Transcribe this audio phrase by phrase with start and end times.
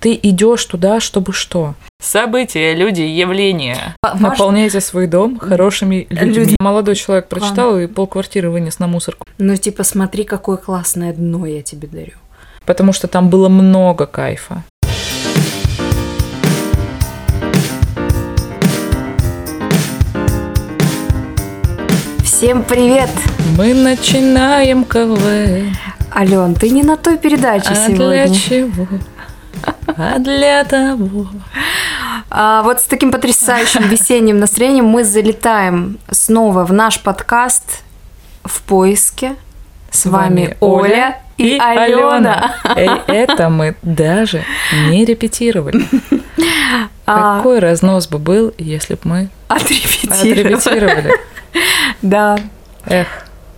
[0.00, 1.74] Ты идешь туда, чтобы что?
[2.02, 3.94] События, люди, явления.
[4.18, 6.32] Наполняйте свой дом хорошими людьми.
[6.32, 6.56] Люди.
[6.58, 9.26] Молодой человек прочитал и полквартиры вынес на мусорку.
[9.36, 12.14] Ну, типа, смотри, какое классное дно я тебе дарю.
[12.64, 14.64] Потому что там было много кайфа.
[22.24, 23.10] Всем привет!
[23.58, 25.76] Мы начинаем КВН.
[26.14, 28.26] Ален, ты не на той передаче А сегодня.
[28.26, 28.86] для чего?
[29.96, 31.26] А для того.
[32.30, 37.82] А вот с таким потрясающим весенним настроением мы залетаем снова в наш подкаст
[38.44, 39.36] в поиске.
[39.90, 42.54] С вами Оля и, Алена.
[42.76, 44.44] Эй, это мы даже
[44.88, 45.84] не репетировали.
[47.12, 50.54] А, Какой разнос бы был, если бы мы Отрепетировали.
[50.54, 51.14] отрепетировали.
[52.02, 52.38] Да.
[52.86, 53.08] Эх,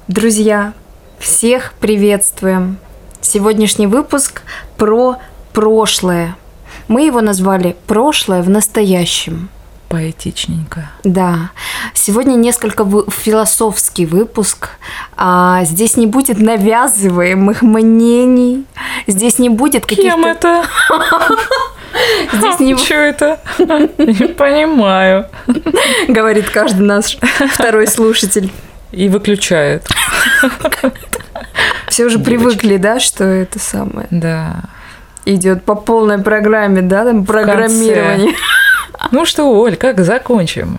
[0.09, 0.73] Друзья,
[1.19, 2.79] всех приветствуем.
[3.21, 4.43] Сегодняшний выпуск
[4.77, 5.19] про
[5.53, 6.37] прошлое.
[6.89, 9.49] Мы его назвали «Прошлое в настоящем».
[9.89, 10.89] поэтичненько.
[11.05, 11.51] Да,
[11.93, 14.71] сегодня несколько вы- философский выпуск.
[15.19, 18.65] А, здесь не будет навязываемых мнений.
[19.07, 20.29] Здесь не будет Кем каких-то...
[20.29, 20.65] это?
[22.33, 23.41] Здесь не Что это?
[23.59, 25.27] Не понимаю.
[26.09, 27.19] говорит каждый наш
[27.53, 28.51] второй слушатель.
[28.93, 29.87] И выключает.
[31.89, 34.63] Все уже привыкли, да, что это самое Да.
[35.25, 38.35] Идет по полной программе, да, там программирование.
[39.11, 40.79] Ну что, Оль, как закончим?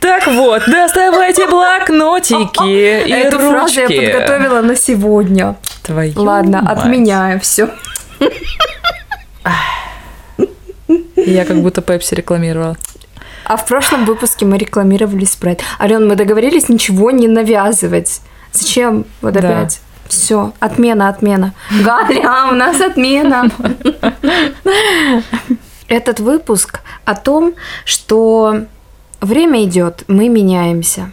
[0.00, 4.10] Так вот, доставайте блокнотики и Эту фразу я ручки.
[4.12, 5.56] подготовила на сегодня.
[5.82, 6.78] Твою Ладно, мать.
[6.78, 7.68] отменяю все.
[11.16, 12.76] Я как будто Пепси рекламировала.
[13.44, 15.62] А в прошлом выпуске мы рекламировали спрайт.
[15.80, 18.20] Ален, мы договорились ничего не навязывать.
[18.52, 19.40] Зачем вот Да.
[19.40, 19.80] опять?
[20.08, 21.54] Все, отмена, отмена.
[21.84, 23.50] Галя, у нас отмена.
[25.86, 28.62] Этот выпуск о том, что
[29.20, 31.12] время идет, мы меняемся.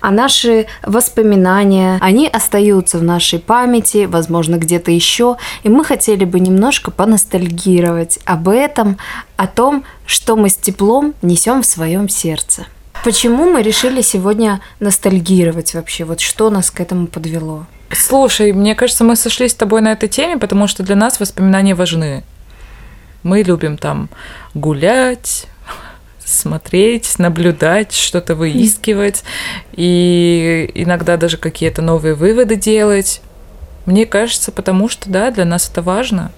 [0.00, 5.36] А наши воспоминания, они остаются в нашей памяти, возможно, где-то еще.
[5.62, 8.98] И мы хотели бы немножко поностальгировать об этом,
[9.36, 12.66] о том, что мы с теплом несем в своем сердце.
[13.04, 16.04] Почему мы решили сегодня ностальгировать вообще?
[16.04, 17.66] Вот что нас к этому подвело?
[17.92, 21.74] Слушай, мне кажется, мы сошлись с тобой на этой теме, потому что для нас воспоминания
[21.74, 22.22] важны.
[23.22, 24.08] Мы любим там
[24.54, 25.46] гулять,
[26.24, 29.24] смотреть, наблюдать, что-то выискивать
[29.72, 33.20] и иногда даже какие-то новые выводы делать.
[33.86, 36.30] Мне кажется, потому что, да, для нас это важно.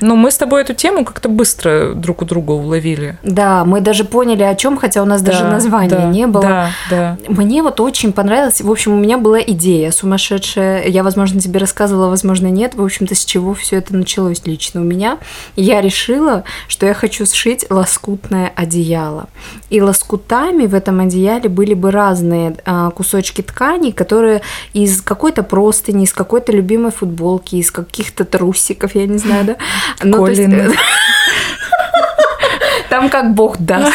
[0.00, 3.18] Но мы с тобой эту тему как-то быстро друг у друга уловили.
[3.22, 6.42] Да, мы даже поняли о чем, хотя у нас даже Да, названия да, не было.
[6.42, 7.18] Да, да.
[7.28, 8.60] Мне вот очень понравилось.
[8.60, 10.86] В общем, у меня была идея сумасшедшая.
[10.86, 12.74] Я, возможно, тебе рассказывала, возможно, нет.
[12.74, 15.18] В общем-то, с чего все это началось лично у меня.
[15.56, 19.28] Я решила, что я хочу сшить лоскутное одеяло.
[19.70, 24.42] И лоскутами в этом одеяле были бы разные а, кусочки ткани, которые
[24.72, 29.56] из какой-то простыни, из какой-то любимой футболки, из каких-то трусиков, я не знаю, да.
[30.02, 30.42] Ну, то есть.
[32.90, 33.92] Там как бог даст.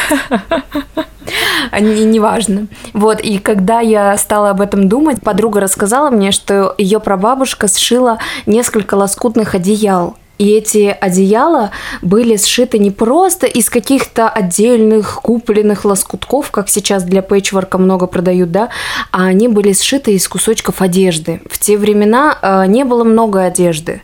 [1.71, 2.67] А не- Неважно.
[2.93, 8.17] Вот, и когда я стала об этом думать, подруга рассказала мне, что ее прабабушка сшила
[8.45, 10.17] несколько лоскутных одеял.
[10.37, 11.69] И эти одеяла
[12.01, 18.51] были сшиты не просто из каких-то отдельных купленных лоскутков, как сейчас для пэтчворка много продают,
[18.51, 18.69] да,
[19.11, 21.41] а они были сшиты из кусочков одежды.
[21.49, 24.01] В те времена э, не было много одежды.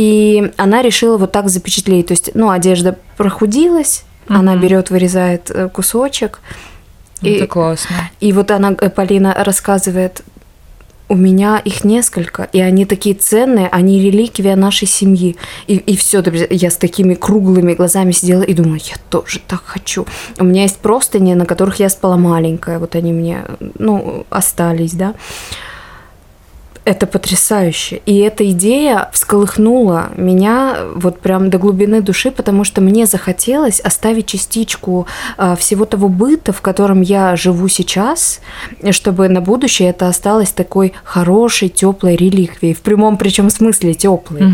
[0.00, 2.06] И она решила вот так запечатлеть.
[2.06, 6.40] То есть, ну, одежда прохудилась, она берет, вырезает э, кусочек.
[7.20, 8.10] И, Это классно.
[8.18, 10.22] и вот она, э, Полина, рассказывает,
[11.10, 15.36] у меня их несколько, и они такие ценные, они реликвия нашей семьи.
[15.66, 20.06] И, и все, я с такими круглыми глазами сидела и думаю, я тоже так хочу.
[20.38, 23.44] У меня есть простыни, на которых я спала маленькая, вот они мне,
[23.78, 25.14] ну, остались, да.
[26.84, 28.00] Это потрясающе.
[28.06, 34.26] И эта идея всколыхнула меня вот прям до глубины души, потому что мне захотелось оставить
[34.26, 35.06] частичку
[35.36, 38.40] а, всего того быта, в котором я живу сейчас,
[38.90, 42.74] чтобы на будущее это осталось такой хорошей, теплой реликвией.
[42.74, 44.52] В прямом причем смысле теплой.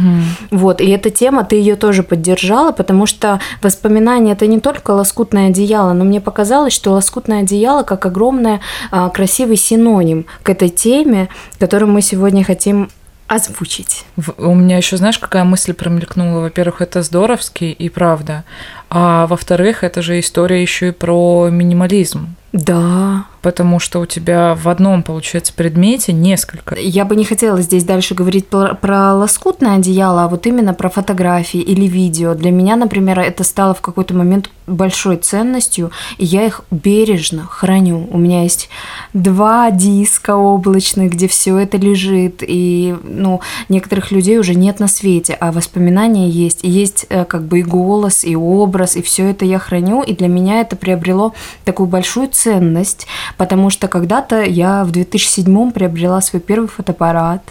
[0.51, 0.81] Вот.
[0.81, 5.93] И эта тема, ты ее тоже поддержала, потому что воспоминания это не только лоскутное одеяло,
[5.93, 11.93] но мне показалось, что лоскутное одеяло как огромное а, красивый синоним к этой теме, которую
[11.93, 12.91] мы сегодня хотим
[13.29, 14.05] озвучить.
[14.39, 16.41] У меня еще, знаешь, какая мысль промелькнула?
[16.41, 18.45] Во-первых, это здоровски и правда.
[18.89, 22.37] А во-вторых, это же история еще и про минимализм.
[22.53, 23.27] Да.
[23.43, 26.75] Потому что у тебя в одном, получается, предмете несколько.
[26.75, 30.89] Я бы не хотела здесь дальше говорить про, про лоскутное одеяло, а вот именно про
[30.89, 32.35] фотографии или видео.
[32.35, 38.09] Для меня, например, это стало в какой-то момент большой ценностью, и я их бережно храню.
[38.11, 38.69] У меня есть
[39.13, 45.35] два диска облачных, где все это лежит, и ну, некоторых людей уже нет на свете,
[45.39, 46.65] а воспоминания есть.
[46.65, 50.15] И есть э, как бы и голос, и образ, и все это я храню, и
[50.15, 51.35] для меня это приобрело
[51.65, 53.07] такую большую ценность,
[53.37, 57.43] потому что когда-то я в 2007 приобрела свой первый фотоаппарат,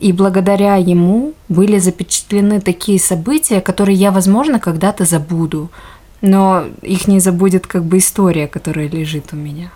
[0.00, 5.70] и благодаря ему были запечатлены такие события, которые я, возможно, когда-то забуду,
[6.20, 9.70] но их не забудет как бы история, которая лежит у меня.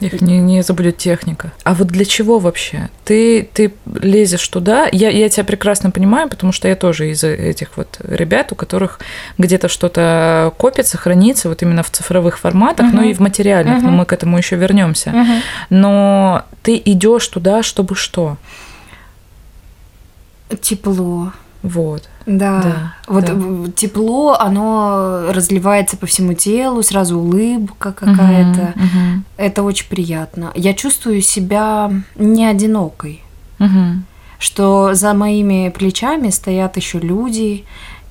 [0.00, 1.52] Их не, не забудет техника.
[1.64, 2.90] А вот для чего вообще?
[3.04, 4.88] Ты, ты лезешь туда.
[4.92, 9.00] Я, я тебя прекрасно понимаю, потому что я тоже из этих вот ребят, у которых
[9.38, 12.94] где-то что-то копится, хранится, вот именно в цифровых форматах, uh-huh.
[12.94, 13.86] ну и в материальных, uh-huh.
[13.86, 15.10] но мы к этому еще вернемся.
[15.10, 15.40] Uh-huh.
[15.70, 18.36] Но ты идешь туда, чтобы что?
[20.60, 21.32] Тепло.
[21.66, 22.08] Вот.
[22.26, 22.62] Да.
[22.62, 23.72] да вот да.
[23.76, 28.72] тепло, оно разливается по всему телу, сразу улыбка какая-то.
[28.74, 29.22] Угу, угу.
[29.36, 30.52] Это очень приятно.
[30.54, 33.22] Я чувствую себя не одинокой.
[33.58, 34.02] Угу.
[34.38, 37.64] Что за моими плечами стоят еще люди,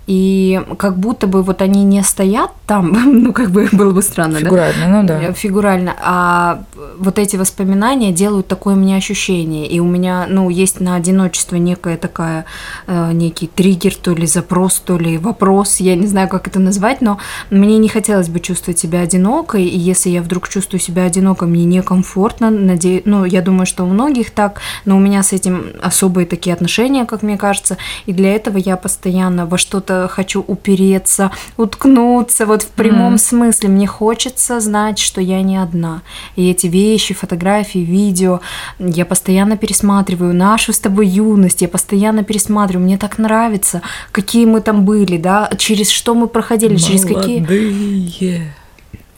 [0.07, 2.91] и как будто бы вот они не стоят там,
[3.23, 4.87] ну как бы было бы странно, Фигурально, да?
[4.87, 5.33] ну да.
[5.33, 6.63] Фигурально, а
[6.97, 11.97] вот эти воспоминания делают такое мне ощущение, и у меня, ну, есть на одиночество некая
[11.97, 12.45] такая,
[12.87, 17.01] э, некий триггер, то ли запрос, то ли вопрос, я не знаю, как это назвать,
[17.01, 17.17] но
[17.49, 21.65] мне не хотелось бы чувствовать себя одинокой, и если я вдруг чувствую себя одинокой, мне
[21.65, 26.25] некомфортно, надеюсь, ну, я думаю, что у многих так, но у меня с этим особые
[26.25, 32.45] такие отношения, как мне кажется, и для этого я постоянно во что-то хочу упереться, уткнуться,
[32.45, 33.17] вот в прямом mm.
[33.17, 33.69] смысле.
[33.69, 36.01] Мне хочется знать, что я не одна.
[36.35, 38.41] И эти вещи, фотографии, видео,
[38.79, 42.85] я постоянно пересматриваю нашу с тобой юность, я постоянно пересматриваю.
[42.85, 43.81] Мне так нравится,
[44.11, 46.87] какие мы там были, да, через что мы проходили, Молодые.
[46.87, 48.55] через какие...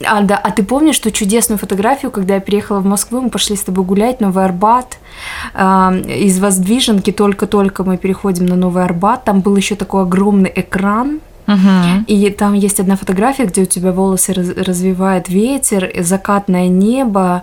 [0.04, 3.56] А, да, а ты помнишь ту чудесную фотографию, когда я приехала в Москву, мы пошли
[3.56, 4.98] с тобой гулять, Новый Арбат,
[5.54, 5.58] э,
[6.08, 12.04] из Воздвиженки только-только мы переходим на Новый Арбат, там был еще такой огромный экран, Угу.
[12.08, 17.42] И там есть одна фотография, где у тебя волосы раз, развивает ветер, закатное небо.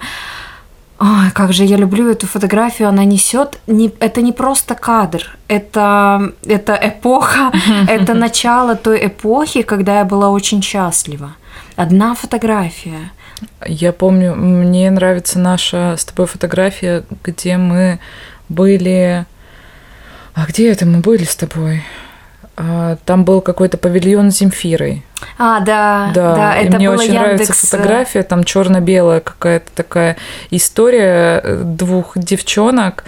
[1.00, 3.60] Ой, как же я люблю эту фотографию, она несет.
[3.66, 7.52] Не, это не просто кадр, это, это эпоха,
[7.90, 11.32] это начало той эпохи, когда я была очень счастлива.
[11.76, 13.12] Одна фотография.
[13.66, 18.00] Я помню, мне нравится наша с тобой фотография, где мы
[18.50, 19.26] были...
[20.34, 21.84] А где это мы были с тобой?
[22.58, 25.04] А, там был какой-то павильон с Земфирой.
[25.38, 27.22] А, да, да, да и это мне очень Яндекс...
[27.22, 30.16] нравится фотография, там черно-белая какая-то такая
[30.52, 33.04] история э, двух девчонок,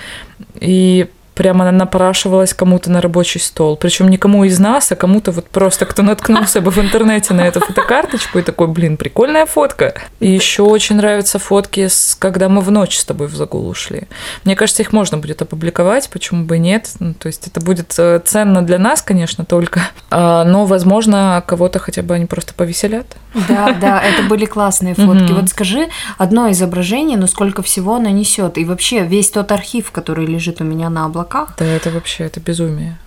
[0.60, 3.78] и прямо она напрашивалась кому-то на рабочий стол.
[3.78, 7.60] Причем никому из нас, а кому-то вот просто, кто наткнулся бы в интернете на эту
[7.60, 9.94] фотокарточку и такой, блин, прикольная фотка.
[10.20, 14.08] И еще очень нравятся фотки, с, когда мы в ночь с тобой в загул ушли.
[14.46, 16.90] Мне кажется, их можно будет опубликовать, почему бы нет.
[17.00, 19.82] Ну, то есть это будет э, ценно для нас, конечно, только.
[20.10, 23.16] А, но, возможно, кого-то хотя бы они просто повеселят.
[23.48, 25.32] Да, да, это были классные фотки.
[25.32, 25.88] Вот скажи
[26.18, 28.58] одно изображение, но сколько всего оно несет.
[28.58, 31.56] И вообще весь тот архив, который лежит у меня на облаках, облаках.
[31.58, 32.98] Да, это вообще, это безумие.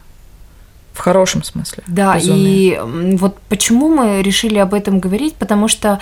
[0.92, 1.84] В хорошем смысле.
[1.86, 2.74] Да, безумие.
[2.74, 5.98] и вот почему мы решили об этом говорить, потому что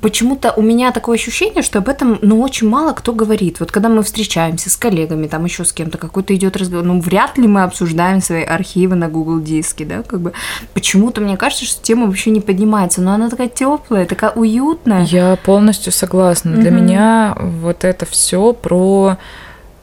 [0.00, 3.60] почему-то у меня такое ощущение, что об этом, ну, очень мало кто говорит.
[3.60, 7.36] Вот когда мы встречаемся с коллегами, там еще с кем-то, какой-то идет разговор, ну, вряд
[7.36, 10.32] ли мы обсуждаем свои архивы на Google диске, да, как бы.
[10.72, 15.04] Почему-то мне кажется, что тема вообще не поднимается, но она такая теплая, такая уютная.
[15.04, 16.52] Я полностью согласна.
[16.52, 19.18] Для меня вот это все про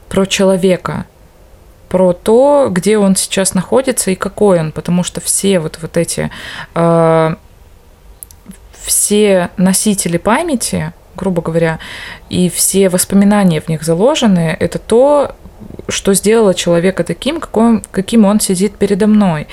[0.08, 1.06] про человека
[1.88, 6.30] про то, где он сейчас находится и какой он, потому что все вот, вот эти
[6.74, 7.34] э,
[8.84, 11.78] все носители памяти, грубо говоря,
[12.28, 15.34] и все воспоминания в них заложены, это то,
[15.88, 19.46] что сделало человека таким, какой, каким он сидит передо мной.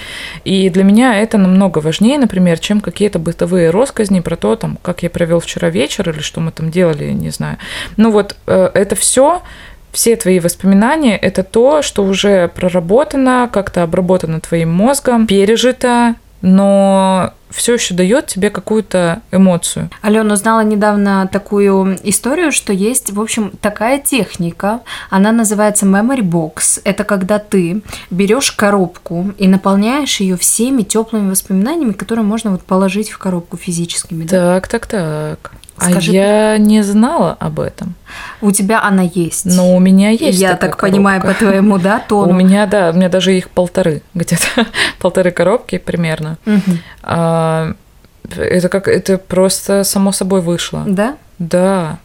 [0.44, 5.04] И для меня это намного важнее, например, чем какие-то бытовые россказни про то, там, как
[5.04, 7.58] я провел вчера вечер или что мы там делали, не знаю.
[7.98, 9.42] Ну вот э, это все
[9.94, 17.76] все твои воспоминания– это то, что уже проработано, как-то обработано твоим мозгом, пережито, но все
[17.76, 19.90] еще дает тебе какую-то эмоцию.
[20.02, 24.82] Алена узнала недавно такую историю, что есть, в общем, такая техника.
[25.10, 26.82] Она называется memory box.
[26.84, 33.12] Это когда ты берешь коробку и наполняешь ее всеми теплыми воспоминаниями, которые можно вот положить
[33.12, 34.24] в коробку физическими.
[34.26, 34.60] Да?
[34.60, 35.52] Так, так, так.
[35.78, 37.96] Скажи, а я не знала об этом.
[38.42, 39.46] У тебя она есть.
[39.46, 40.40] Но у меня есть.
[40.40, 40.88] Я так коробка.
[40.88, 42.32] понимаю по твоему, да, тону.
[42.32, 44.68] У меня, да, у меня даже их полторы, где-то
[45.00, 46.38] полторы коробки примерно.
[47.02, 47.74] А,
[48.36, 50.84] это как, это просто само собой вышло.
[50.86, 51.18] Да?
[51.40, 52.00] Да.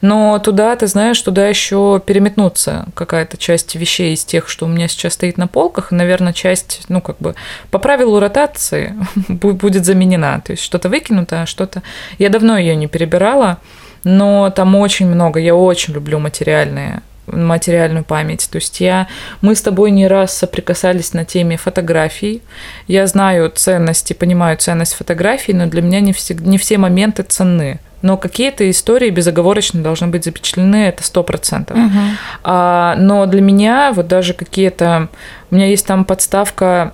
[0.00, 4.88] Но туда, ты знаешь, туда еще переметнуться какая-то часть вещей из тех, что у меня
[4.88, 7.34] сейчас стоит на полках, и, наверное, часть, ну, как бы
[7.70, 8.94] по правилу ротации
[9.28, 10.40] будет заменена.
[10.40, 11.82] То есть что-то выкинуто, а что-то...
[12.18, 13.58] Я давно ее не перебирала,
[14.04, 15.40] но там очень много.
[15.40, 18.48] Я очень люблю материальные материальную память.
[18.50, 19.08] То есть я,
[19.40, 22.42] мы с тобой не раз соприкасались на теме фотографий.
[22.86, 27.22] Я знаю ценность и понимаю ценность фотографий, но для меня не, все, не все моменты
[27.22, 31.78] ценны но какие-то истории безоговорочно должны быть запечатлены, это сто процентов.
[31.78, 32.00] Угу.
[32.42, 35.08] А, но для меня вот даже какие-то...
[35.50, 36.92] У меня есть там подставка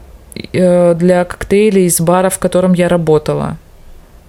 [0.52, 3.56] э, для коктейлей из бара, в котором я работала.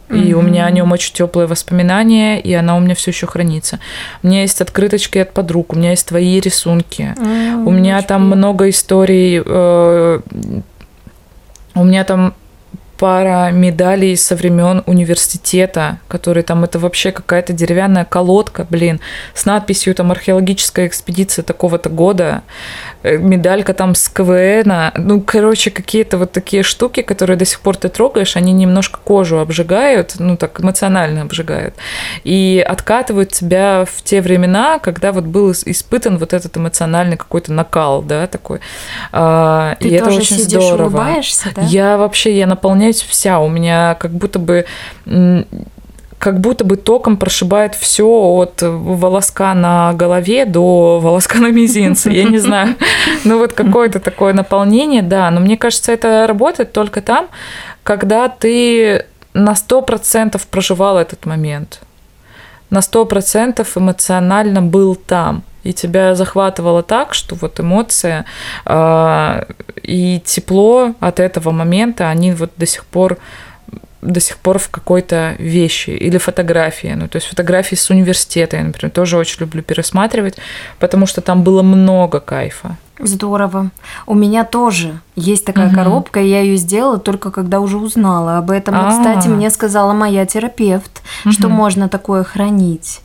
[0.10, 0.34] И mm-hmm.
[0.34, 3.80] у меня о нем очень теплые воспоминания, и она у меня все еще хранится.
[4.24, 7.14] У меня есть открыточки от подруг, у меня есть твои рисунки.
[7.16, 7.64] Mm-hmm.
[7.64, 9.40] У меня там много историй.
[9.46, 10.20] Э,
[11.76, 12.34] у меня там
[13.02, 19.00] пара медалей со времен университета, которые там это вообще какая-то деревянная колодка, блин,
[19.34, 22.44] с надписью там археологическая экспедиция такого-то года,
[23.02, 27.76] э, медалька там с КВН, ну, короче, какие-то вот такие штуки, которые до сих пор
[27.76, 31.74] ты трогаешь, они немножко кожу обжигают, ну, так эмоционально обжигают,
[32.24, 38.04] и откатывают тебя в те времена, когда вот был испытан вот этот эмоциональный какой-то накал,
[38.04, 38.60] да, такой.
[39.12, 40.84] А, ты и тоже это очень сидишь, здорово.
[40.84, 41.64] улыбаешься, да?
[41.64, 43.40] Я вообще, я наполняю наполняюсь вся.
[43.40, 44.66] У меня как будто бы
[46.20, 52.12] как будто бы током прошибает все от волоска на голове до волоска на мизинце.
[52.12, 52.76] Я не знаю.
[53.24, 55.32] Ну вот какое-то такое наполнение, да.
[55.32, 57.28] Но мне кажется, это работает только там,
[57.84, 61.80] когда ты на сто процентов проживал этот момент.
[62.70, 68.26] На сто процентов эмоционально был там и тебя захватывало так, что вот эмоция
[68.66, 69.44] э,
[69.84, 73.18] и тепло от этого момента, они вот до сих пор
[74.02, 76.94] до сих пор в какой-то вещи или фотографии.
[76.96, 80.38] Ну, то есть фотографии с университета я, например, тоже очень люблю пересматривать,
[80.80, 82.78] потому что там было много кайфа.
[83.00, 83.72] Здорово.
[84.06, 85.76] У меня тоже есть такая угу.
[85.76, 88.76] коробка, и я ее сделала только когда уже узнала об этом.
[88.76, 88.92] А-а-а.
[88.92, 91.32] Кстати, мне сказала моя терапевт, угу.
[91.32, 93.02] что можно такое хранить.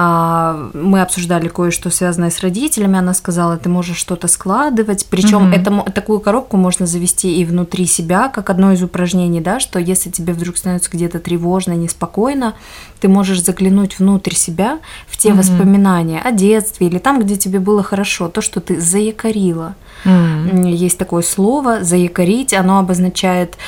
[0.00, 3.00] А, мы обсуждали кое-что связанное с родителями.
[3.00, 5.08] Она сказала, ты можешь что-то складывать.
[5.10, 5.56] Причем угу.
[5.56, 10.08] это, такую коробку можно завести и внутри себя, как одно из упражнений, да, что если
[10.10, 12.54] тебе вдруг становится где-то тревожно, неспокойно,
[13.00, 14.78] ты можешь заглянуть внутрь себя
[15.08, 15.38] в те угу.
[15.38, 19.74] воспоминания о детстве или там, где тебе было хорошо, то, что ты заякорила.
[20.04, 20.68] Угу.
[20.68, 23.58] Есть такое слово заякорить, оно обозначает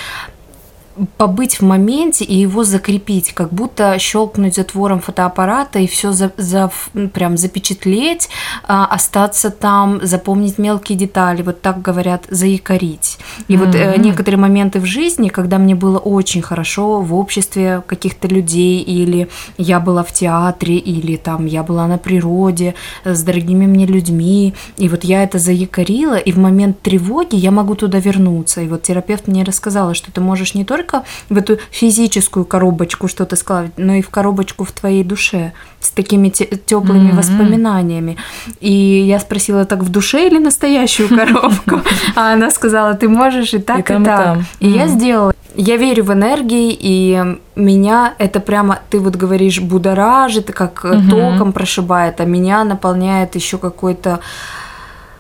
[1.17, 6.71] побыть в моменте и его закрепить, как будто щелкнуть затвором фотоаппарата и все за, за,
[7.13, 8.29] прям запечатлеть,
[8.67, 13.19] а, остаться там, запомнить мелкие детали, вот так говорят, заикарить.
[13.49, 13.59] И mm-hmm.
[13.59, 18.81] вот э, некоторые моменты в жизни, когда мне было очень хорошо в обществе каких-то людей,
[18.81, 19.29] или
[19.59, 24.89] я была в театре, или там я была на природе с дорогими мне людьми, и
[24.89, 28.61] вот я это заикарила, и в момент тревоги я могу туда вернуться.
[28.61, 33.09] И вот терапевт мне рассказала, что ты можешь не только только в эту физическую коробочку
[33.09, 37.17] что-то складывать, но и в коробочку в твоей душе с такими теплыми mm-hmm.
[37.17, 38.17] воспоминаниями.
[38.61, 41.81] И я спросила, так в душе или настоящую коробку?
[42.17, 44.39] А она сказала, ты можешь и так, и, так.
[44.61, 45.33] И я сделала.
[45.57, 52.21] Я верю в энергии, и меня это прямо, ты вот говоришь, будоражит, как током прошибает,
[52.21, 54.21] а меня наполняет еще какой-то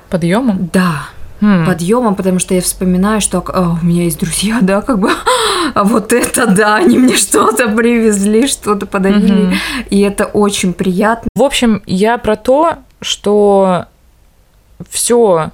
[0.08, 0.70] подъемом.
[0.72, 1.08] Да,
[1.40, 1.66] hmm.
[1.66, 5.10] подъемом, потому что я вспоминаю, что а, у меня есть друзья, да, как бы,
[5.74, 9.88] а вот это да, они мне что-то привезли, что-то подарили, mm-hmm.
[9.90, 11.28] и это очень приятно.
[11.34, 13.86] В общем, я про то, что
[14.88, 15.50] все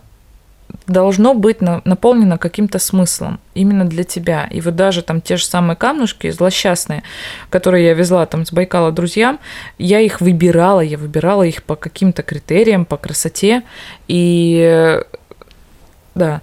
[0.86, 4.46] должно быть наполнено каким-то смыслом именно для тебя.
[4.50, 7.02] И вот даже там те же самые камушки злосчастные,
[7.50, 9.40] которые я везла там с Байкала друзьям,
[9.78, 13.62] я их выбирала, я выбирала их по каким-то критериям, по красоте.
[14.06, 15.00] И
[16.16, 16.40] да.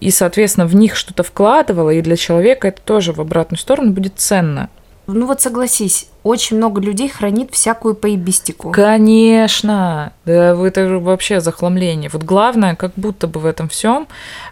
[0.00, 4.14] И, соответственно, в них что-то вкладывала, и для человека это тоже в обратную сторону будет
[4.16, 4.68] ценно.
[5.06, 8.70] Ну вот согласись, очень много людей хранит всякую поебистику.
[8.70, 12.08] Конечно, да, это вообще захламление.
[12.12, 14.06] Вот главное, как будто бы в этом всем,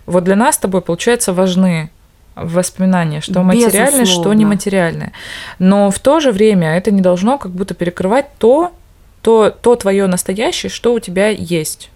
[0.06, 1.90] вот для нас с тобой, получается, важны
[2.34, 5.12] воспоминания, что материальное, что нематериальное.
[5.58, 8.72] Но в то же время это не должно как будто перекрывать то,
[9.22, 11.90] то, то твое настоящее, что у тебя есть.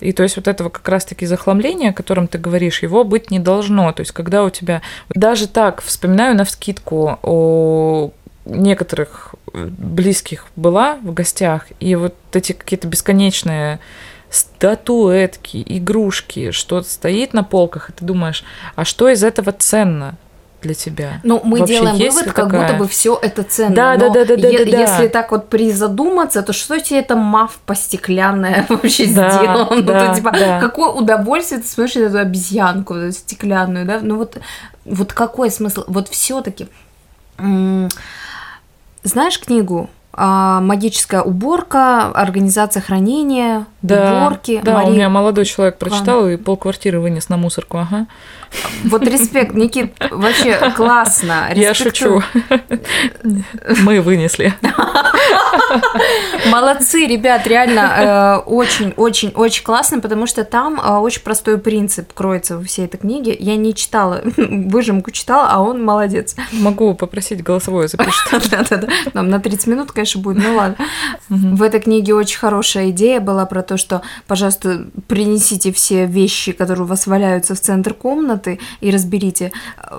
[0.00, 3.38] И то есть вот этого как раз-таки захламления, о котором ты говоришь, его быть не
[3.38, 3.92] должно.
[3.92, 4.82] То есть когда у тебя...
[5.10, 8.10] Даже так, вспоминаю на вскидку о
[8.44, 13.80] некоторых э, близких была в гостях, и вот эти какие-то бесконечные
[14.30, 18.44] статуэтки, игрушки, что стоит на полках, и ты думаешь,
[18.76, 20.16] а что из этого ценно
[20.62, 21.20] для тебя?
[21.22, 22.60] Ну, мы Вообще делаем вывод, ли как такая?
[22.66, 23.74] будто бы все это ценно.
[23.74, 24.80] Да, да, да, да, да, е- да, да.
[24.80, 29.68] Если так вот призадуматься, то что тебе это мавпа стеклянная вообще Да, сделала?
[29.74, 30.60] Ну, да, то, типа, да.
[30.60, 34.00] какое удовольствие ты смотришь эту обезьянку эту стеклянную, да?
[34.02, 34.38] Ну вот,
[34.84, 35.84] вот какой смысл?
[35.86, 36.68] Вот все-таки
[39.02, 44.60] знаешь книгу а, «Магическая уборка», «Организация хранения», Да, уборки.
[44.62, 48.06] да, у Марии меня молодой человек прочитал и полквартиры вынес на мусорку, ага.
[48.84, 51.50] Вот респект, Никит, вообще классно.
[51.54, 52.22] Я шучу.
[53.82, 54.54] Мы вынесли.
[56.50, 62.86] Молодцы, ребят, реально очень-очень-очень классно, потому что там э, очень простой принцип кроется во всей
[62.86, 63.36] этой книге.
[63.38, 66.34] Я не читала, выжимку читала, а он молодец.
[66.52, 68.26] Могу попросить голосовое запишет.
[68.50, 70.76] Да-да-да, нам на 30 минут, конечно, будет, ну ладно.
[71.28, 76.84] В этой книге очень хорошая идея была про то, что, пожалуйста, принесите все вещи, которые
[76.84, 79.52] у вас валяются в центр комнаты, и разберите.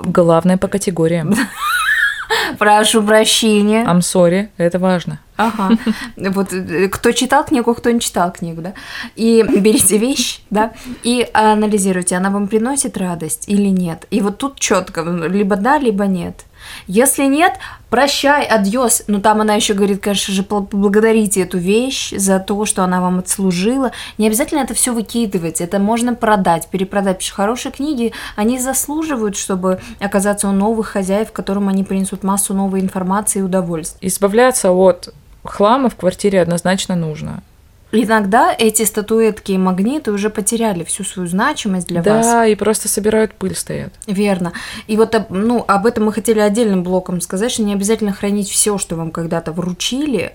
[0.04, 1.34] Главное по категориям.
[2.58, 3.84] Прошу прощения.
[3.84, 5.20] I'm sorry, это важно.
[5.38, 5.78] Ага.
[6.18, 8.74] Вот э, кто читал книгу, кто не читал книгу, да?
[9.16, 10.72] И берите вещь, да,
[11.04, 14.06] и анализируйте, она вам приносит радость или нет.
[14.12, 16.46] И вот тут четко, либо да, либо нет.
[16.88, 17.54] Если нет,
[17.90, 19.04] прощай, адьос.
[19.08, 23.20] Ну, там она еще говорит, конечно же, поблагодарите эту вещь за то, что она вам
[23.20, 23.92] отслужила.
[24.18, 27.18] Не обязательно это все выкидывать, это можно продать, перепродать.
[27.18, 32.54] Потому что хорошие книги, они заслуживают, чтобы оказаться у новых хозяев, которым они принесут массу
[32.54, 34.08] новой информации и удовольствия.
[34.08, 35.14] Избавляться от
[35.44, 37.44] хлама в квартире однозначно нужно.
[37.92, 42.48] Иногда эти статуэтки и магниты уже потеряли всю свою значимость для да, вас.
[42.50, 43.94] и просто собирают пыль, стоят.
[44.08, 44.54] Верно.
[44.88, 48.50] И вот об- ну, об этом мы хотели отдельным блоком сказать, что не обязательно хранить
[48.50, 50.34] все, что вам когда-то вручили.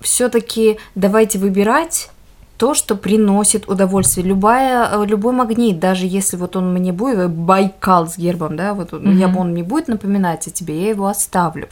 [0.00, 2.10] Все-таки давайте выбирать
[2.56, 4.24] то, что приносит удовольствие.
[4.26, 8.74] Любая, э, любой магнит, даже если вот он мне будет, э, Байкал с гербом, да,
[8.74, 9.36] вот он- я, Мгм.
[9.38, 11.68] он не будет напоминать о тебе, я его оставлю.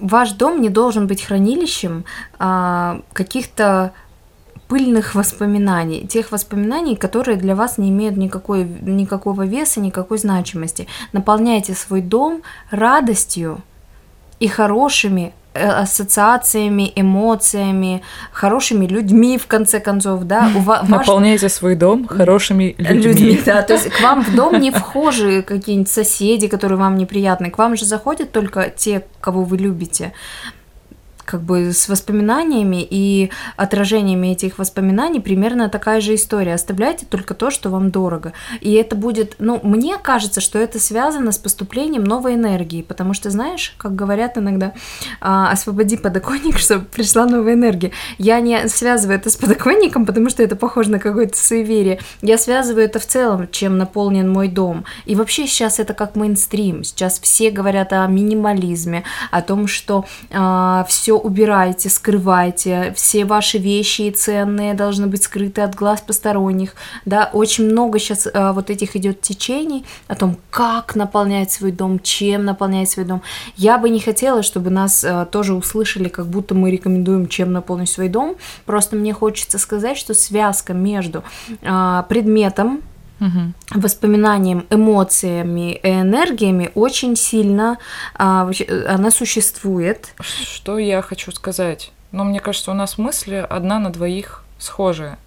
[0.00, 2.04] Ваш дом не должен быть хранилищем
[2.38, 3.92] а, каких-то
[4.68, 10.86] пыльных воспоминаний, тех воспоминаний, которые для вас не имеют никакой, никакого веса, никакой значимости.
[11.12, 13.62] Наполняйте свой дом радостью
[14.40, 20.50] и хорошими ассоциациями, эмоциями, хорошими людьми, в конце концов, да.
[20.56, 23.02] У ваш Наполняйте свой дом хорошими людьми.
[23.02, 23.62] людьми, да.
[23.62, 27.50] То есть к вам в дом не вхожи какие-нибудь соседи, которые вам неприятны.
[27.50, 30.12] К вам же заходят только те, кого вы любите
[31.28, 36.54] как бы с воспоминаниями и отражениями этих воспоминаний примерно такая же история.
[36.54, 38.32] Оставляйте только то, что вам дорого.
[38.62, 43.28] И это будет, ну, мне кажется, что это связано с поступлением новой энергии, потому что,
[43.28, 44.72] знаешь, как говорят иногда,
[45.20, 47.92] а, освободи подоконник, чтобы пришла новая энергия.
[48.16, 52.00] Я не связываю это с подоконником, потому что это похоже на какое-то суеверие.
[52.22, 54.86] Я связываю это в целом, чем наполнен мой дом.
[55.04, 56.84] И вообще сейчас это как мейнстрим.
[56.84, 64.10] Сейчас все говорят о минимализме, о том, что все убирайте, скрывайте, все ваши вещи и
[64.10, 66.74] ценные должны быть скрыты от глаз посторонних.
[67.04, 72.44] Да, очень много сейчас вот этих идет течений о том, как наполнять свой дом, чем
[72.44, 73.22] наполнять свой дом.
[73.56, 77.90] Я бы не хотела, чтобы нас а, тоже услышали, как будто мы рекомендуем, чем наполнить
[77.90, 78.36] свой дом.
[78.66, 81.24] Просто мне хочется сказать, что связка между
[81.62, 82.82] а, предметом,
[83.18, 83.54] Мгм.
[83.74, 87.78] воспоминанием, эмоциями и энергиями очень сильно
[88.14, 90.14] а, вообще, она существует.
[90.20, 91.92] Что я хочу сказать?
[92.12, 95.18] Ну, мне кажется, у нас мысли одна на двоих схожие.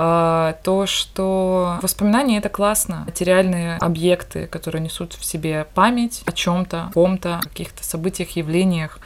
[0.00, 3.02] А, То, что воспоминания это классно.
[3.06, 9.00] Материальные объекты, которые несут в себе память о чем-то, ком-то, каких-то событиях, явлениях,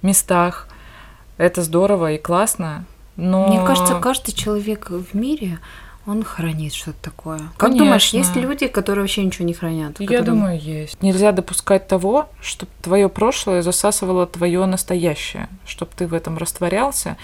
[0.00, 0.68] местах.
[1.36, 2.86] Это здорово и классно.
[3.16, 5.58] Но Мне кажется, каждый человек в мире
[6.08, 7.38] он хранит что-то такое.
[7.38, 7.84] Как Конечно.
[7.84, 10.00] думаешь, есть люди, которые вообще ничего не хранят?
[10.00, 11.02] Я которые- думаю, есть.
[11.02, 17.16] Нельзя допускать того, чтобы твое прошлое засасывало твое настоящее, чтобы ты в этом растворялся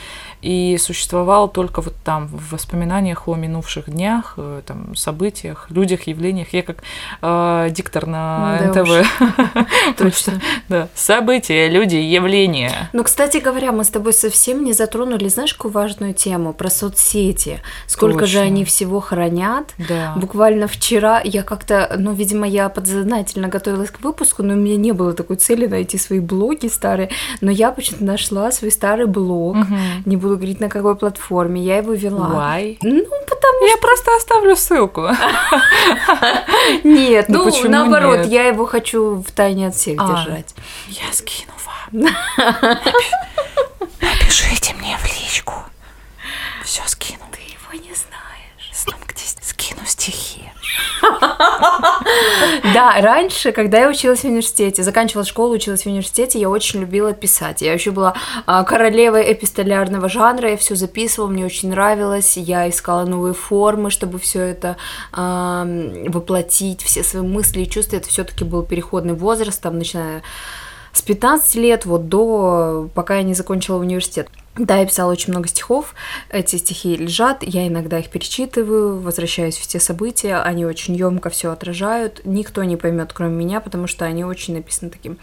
[0.42, 6.52] и существовал только вот там в воспоминаниях о минувших днях, э, там событиях, людях, явлениях.
[6.52, 6.82] Я как
[7.22, 9.08] э, диктор на Да НТВ.
[9.98, 10.40] Точно.
[10.68, 10.88] Да.
[10.94, 12.90] События, люди, явления.
[12.92, 17.62] Ну, кстати говоря, мы с тобой совсем не затронули, знаешь, какую важную тему про соцсети.
[17.86, 19.72] Сколько же они всего хранят.
[19.88, 20.12] Да.
[20.16, 24.90] Буквально вчера я как-то, ну, видимо, я подсознательно готовилась к выпуску, но у меня не
[24.92, 27.10] было такой цели найти свои блоги старые,
[27.40, 29.78] но я почему-то нашла свой старый блог, Мгм.
[30.06, 32.30] не буду говорить на какой платформе, я его вела.
[32.34, 32.78] Why?
[32.82, 35.02] Ну, потому Я просто оставлю ссылку.
[36.84, 40.08] Нет, Ну, ну, наоборот, я его хочу в тайне от всех А.
[40.08, 40.54] держать.
[40.88, 42.06] Я скину вам.
[44.00, 45.54] Напишите мне в личку.
[46.64, 47.20] Все скину.
[47.32, 48.70] Ты его не знаешь.
[48.72, 50.42] Сном, где скину стихи.
[52.74, 57.12] Да, раньше, когда я училась в университете, заканчивала школу, училась в университете, я очень любила
[57.12, 57.62] писать.
[57.62, 58.14] Я вообще была
[58.46, 64.18] а, королевой эпистолярного жанра, я все записывала, мне очень нравилось, я искала новые формы, чтобы
[64.18, 64.76] все это
[65.12, 65.66] а,
[66.06, 67.96] воплотить, все свои мысли и чувства.
[67.96, 70.22] Это все-таки был переходный возраст, там, начиная
[70.94, 74.28] с 15 лет вот до, пока я не закончила университет.
[74.56, 75.96] Да, я писала очень много стихов,
[76.30, 81.50] эти стихи лежат, я иногда их перечитываю, возвращаюсь в те события, они очень емко все
[81.50, 85.18] отражают, никто не поймет, кроме меня, потому что они очень написаны таким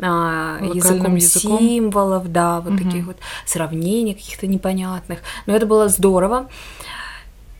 [0.00, 1.58] а, языком, языком?
[1.58, 2.84] символов, да, вот Мгм.
[2.84, 5.18] таких вот сравнений каких-то непонятных.
[5.46, 6.48] Но это было здорово.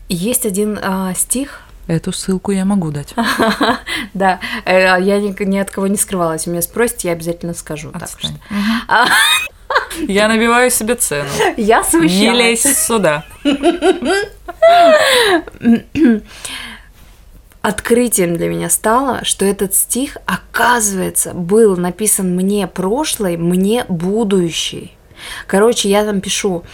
[0.08, 3.14] Есть один а, стих, Эту ссылку я могу дать.
[4.14, 7.92] да, э, я ни, от кого не скрывалась, у меня спросите, я обязательно скажу.
[10.08, 11.28] Я набиваю себе цену.
[11.56, 12.64] я Не смущалась.
[12.64, 13.24] лезь сюда.
[17.62, 24.96] Открытием для меня стало, что этот стих, оказывается, был написан мне прошлой, мне будущей.
[25.46, 26.64] Короче, я там пишу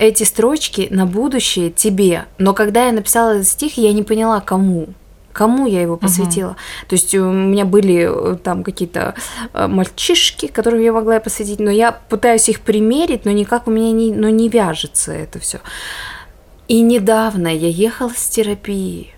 [0.00, 4.88] эти строчки на будущее тебе, но когда я написала этот стих, я не поняла, кому.
[5.32, 6.56] Кому я его посвятила?
[6.88, 9.14] То есть у меня были э, там какие-то
[9.52, 13.92] э, мальчишки, которым я могла посвятить, но я пытаюсь их примерить, но никак у меня
[13.92, 15.60] не, но не вяжется это все.
[16.66, 19.14] И недавно я ехала с терапии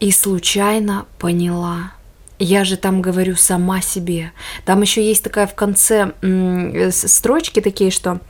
[0.00, 1.92] и случайно поняла.
[2.38, 4.32] Я же там говорю сама себе.
[4.64, 8.20] Там еще есть такая в конце э, строчки такие, что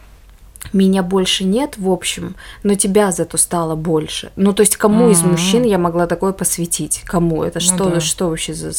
[0.72, 4.30] меня больше нет, в общем, но тебя зато стало больше.
[4.36, 5.32] Ну, то есть, кому из Мгм.
[5.32, 7.02] мужчин я могла такое посвятить?
[7.04, 7.42] Кому?
[7.42, 8.00] Это Ну что, да.
[8.00, 8.72] что вообще за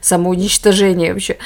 [0.00, 1.36] самоуничтожение вообще?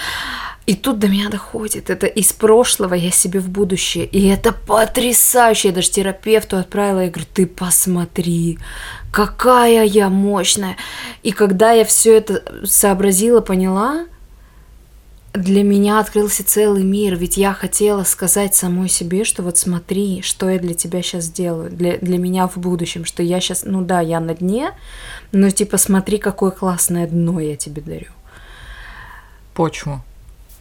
[0.65, 4.05] И тут до меня доходит, это из прошлого я себе в будущее.
[4.07, 5.69] И это потрясающе.
[5.69, 8.61] Я даже терапевту отправила, я говорю, ты посмотри,
[9.11, 10.77] какая я мощная.
[11.25, 14.05] И когда я все это сообразила, поняла,
[15.33, 20.49] для меня открылся целый мир, ведь я хотела сказать самой себе, что вот смотри, что
[20.51, 24.01] я для тебя сейчас делаю, для, для меня в будущем, что я сейчас, ну да,
[24.01, 24.73] я на дне,
[25.33, 28.11] но типа смотри, какое классное дно я тебе дарю.
[29.55, 30.03] Почву.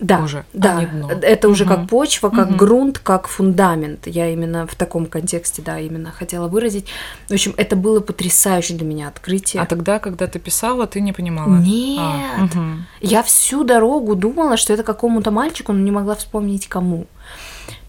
[0.02, 1.12] Да, Уже, а да, не дно.
[1.12, 1.76] это уже Мгм.
[1.76, 2.58] как почва, как Мгм.
[2.58, 4.08] грунт, как фундамент.
[4.08, 6.88] Я именно в таком контексте, да, именно хотела выразить.
[7.30, 9.62] В общем, это было потрясающе для меня открытие.
[9.62, 11.56] А тогда, когда ты писала, ты не понимала?
[11.56, 12.00] Нет.
[12.02, 12.86] А, мгм.
[13.00, 17.06] Я всю дорогу думала, что это какому-то мальчику, но не могла вспомнить кому.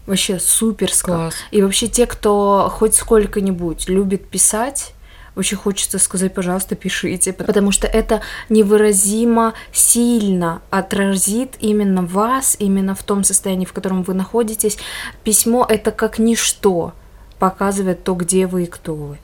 [0.05, 1.11] Вообще суперско.
[1.13, 1.35] Класс.
[1.49, 4.93] И вообще те, кто хоть сколько-нибудь любит писать,
[5.35, 13.03] очень хочется сказать, пожалуйста, пишите, потому что это невыразимо сильно отразит именно вас, именно в
[13.03, 14.77] том состоянии, в котором вы находитесь.
[15.23, 16.93] Письмо это как ничто
[17.39, 19.17] показывает то, где вы и кто вы.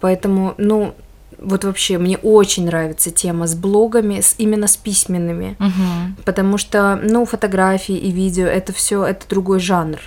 [0.00, 0.94] Поэтому, ну,
[1.38, 6.16] вот вообще мне очень нравится тема с блогами, с, именно с письменными, Мгм.
[6.24, 9.98] потому что, ну, фотографии и видео это все это другой жанр,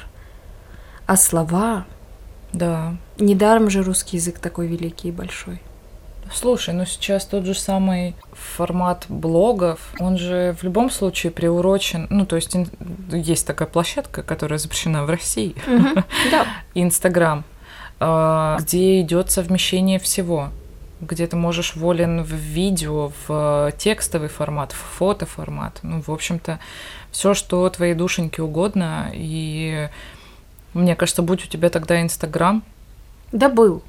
[1.06, 1.86] а слова
[2.54, 2.96] Да.
[3.20, 5.62] недаром же русский язык такой великий и большой.
[6.34, 12.26] Слушай, ну сейчас тот же самый формат блогов, он же в любом случае приурочен, ну
[12.26, 12.70] то есть ин-
[13.12, 15.56] есть такая площадка, которая запрещена в России,
[16.32, 16.46] Да.
[16.74, 17.46] Инстаграм,
[18.02, 20.50] а, где идет совмещение всего,
[21.00, 26.60] где ты можешь волен в видео, в текстовый формат, в фотоформат, ну в общем-то
[27.12, 29.88] все, что твоей душеньке угодно, и
[30.78, 32.63] мне кажется, будь у тебя тогда Инстаграм,
[33.32, 33.82] Да был,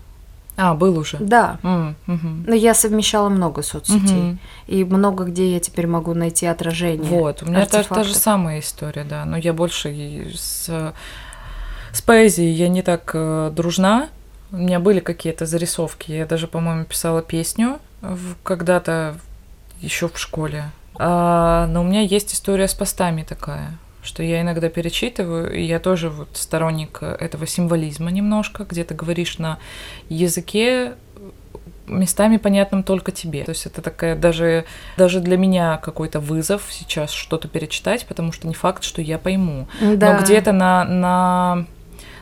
[0.57, 1.19] а был уже.
[1.19, 1.59] да.
[1.63, 2.45] М, мгм.
[2.49, 4.23] Но я совмещала много соцсетей.
[4.23, 4.39] Мгм.
[4.67, 7.09] И много где я теперь могу найти отражение.
[7.09, 9.25] Вот, у меня та, та же самая история, да.
[9.25, 9.89] Но я больше
[10.35, 10.69] с,
[11.93, 14.09] с поэзией я не так э, дружна.
[14.51, 16.11] У меня были какие-то зарисовки.
[16.13, 19.17] Я даже, по-моему, писала песню в- когда-то
[19.81, 20.71] еще в школе.
[21.01, 25.81] А, но у меня есть история с постами такая, что я иногда перечитываю, и я
[25.81, 29.59] тоже вот сторонник этого символизма немножко, где ты говоришь на
[30.09, 30.95] языке
[31.89, 33.45] местами понятным только тебе.
[33.45, 34.65] То есть это такая даже,
[34.97, 39.69] даже для меня какой-то вызов сейчас что-то перечитать, потому что не факт, что я пойму.
[39.81, 40.15] Да.
[40.15, 41.67] Но где-то на, на,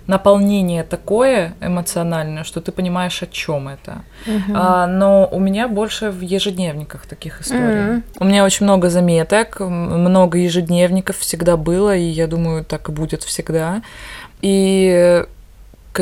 [0.07, 4.03] наполнение такое эмоциональное, что ты понимаешь, о чем это.
[4.27, 4.55] Мгм.
[4.55, 7.83] А, но у меня больше в ежедневниках таких историй.
[7.83, 8.03] Мгм.
[8.21, 13.23] У меня очень много заметок, много ежедневников всегда было, и я думаю, так и будет
[13.23, 13.83] всегда.
[14.43, 15.25] И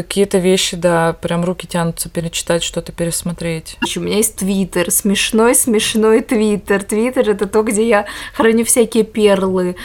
[0.02, 3.78] какие-то вещи, да, прям руки тянутся перечитать, что-то пересмотреть.
[3.96, 6.82] У меня есть твиттер, смешной, смешной твиттер.
[6.82, 9.76] Твиттер это то, где я храню всякие перлы,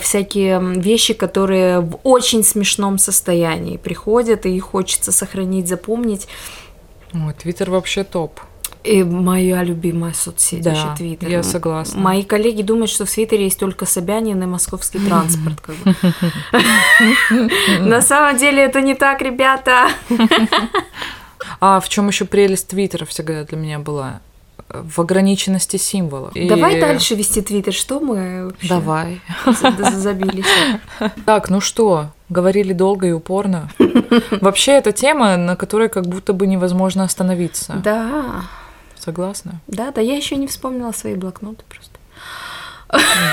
[0.00, 6.28] всякие вещи, которые в очень смешном состоянии приходят, и хочется сохранить, запомнить.
[7.12, 8.40] Ой, Твиттер вообще топ.
[8.86, 11.28] И моя любимая соцсеть Да, еще Твиттер.
[11.28, 12.00] я согласна.
[12.00, 15.60] Мои коллеги думают, что в Твиттере есть только Собянин и московский транспорт.
[17.80, 19.88] На самом деле это не так, ребята.
[21.60, 24.20] А в чем еще прелесть Твиттера всегда для меня была?
[24.68, 26.34] В ограниченности символов.
[26.36, 27.72] И- Давай дальше вести Твиттер.
[27.72, 29.20] Что мы вообще Давай.
[29.46, 30.44] за- забились?
[31.24, 33.70] Так, ну что, говорили долго и упорно.
[34.40, 37.74] Вообще, это тема, на которой как будто бы невозможно остановиться.
[37.82, 38.42] Да,
[39.06, 39.60] Согласна?
[39.68, 40.00] да, да.
[40.00, 41.96] Я еще не вспомнила свои блокноты просто.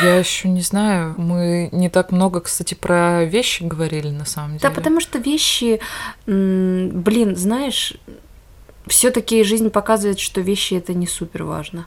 [0.03, 1.15] Я еще не знаю.
[1.17, 4.61] Мы не так много, кстати, про вещи говорили на самом деле.
[4.61, 5.79] Да, потому что вещи,
[6.27, 7.95] блин, знаешь,
[8.85, 11.85] все-таки жизнь показывает, что вещи это не супер важно.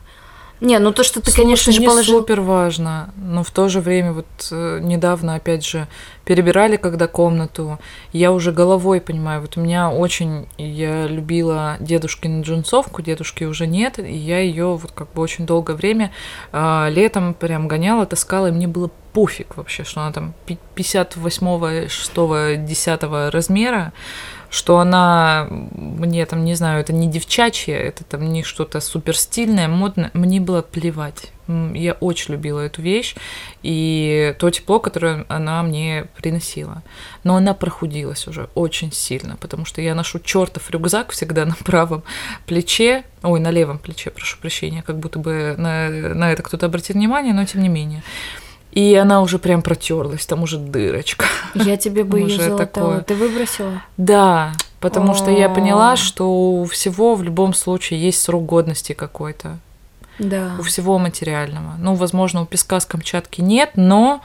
[0.60, 2.20] Не, ну то, что ты, Слушай, конечно же, положил.
[2.20, 5.86] супер важно, но в то же время вот э, недавно, опять же,
[6.24, 7.78] перебирали когда комнату,
[8.12, 13.98] я уже головой понимаю, вот у меня очень, я любила дедушкину джинсовку, дедушки уже нет,
[13.98, 16.10] и я ее вот как бы очень долгое время
[16.52, 21.88] а, летом прям гоняла, таскала, и мне было пофиг вообще, что она там пи- 58
[21.88, 23.92] 6 10 размера,
[24.50, 29.68] что она мне там, не знаю, это не девчачье, это там не что-то супер стильное,
[29.68, 31.32] модное, мне было плевать.
[31.48, 33.14] Я очень любила эту вещь
[33.62, 36.82] и то тепло, которое она мне приносила.
[37.22, 42.02] Но она прохудилась уже очень сильно, потому что я ношу чертов рюкзак всегда на правом
[42.46, 46.96] плече, ой, на левом плече, прошу прощения, как будто бы на, на это кто-то обратит
[46.96, 48.02] внимание, но тем не менее.
[48.76, 51.24] И она уже прям протерлась, там уже дырочка.
[51.54, 52.66] Я тебе бы ее золотала.
[52.66, 53.00] такое.
[53.00, 53.82] Ты выбросила?
[53.96, 59.58] Да, потому что я поняла, что у всего в любом случае есть срок годности какой-то.
[60.18, 60.56] Да.
[60.58, 61.72] У всего материального.
[61.78, 64.20] Ну, возможно, у песка с Камчатки нет, но